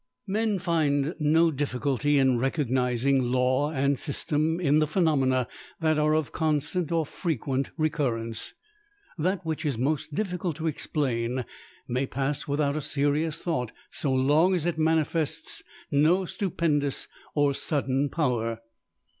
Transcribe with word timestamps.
Men 0.25 0.57
find 0.57 1.13
no 1.19 1.51
difficulty 1.51 2.17
in 2.17 2.39
recognizing 2.39 3.21
law 3.21 3.69
and 3.71 3.99
system 3.99 4.59
in 4.59 4.79
the 4.79 4.87
phenomena 4.87 5.47
that 5.79 5.99
are 5.99 6.15
of 6.15 6.31
constant 6.31 6.91
or 6.91 7.05
frequent 7.05 7.69
recurrence. 7.77 8.55
That 9.19 9.45
which 9.45 9.63
is 9.63 9.77
most 9.77 10.15
difficult 10.15 10.55
to 10.55 10.65
explain, 10.65 11.45
may 11.87 12.07
pass 12.07 12.47
without 12.47 12.75
a 12.75 12.81
serious 12.81 13.37
thought 13.37 13.73
so 13.91 14.11
long 14.11 14.55
as 14.55 14.65
it 14.65 14.79
manifests 14.79 15.61
no 15.91 16.25
stupendous 16.25 17.07
or 17.35 17.53
sudden 17.53 18.09
power. 18.09 18.59